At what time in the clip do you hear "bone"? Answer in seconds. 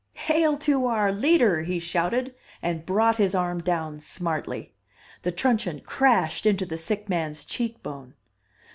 7.83-8.15